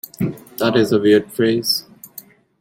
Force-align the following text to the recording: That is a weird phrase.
That 0.57 0.75
is 0.77 0.91
a 0.91 0.99
weird 0.99 1.31
phrase. 1.31 1.85